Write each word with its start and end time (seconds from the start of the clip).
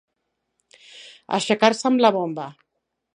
Aixecar-se 1.39 1.87
amb 1.91 2.03
la 2.05 2.11
bomba. 2.17 2.49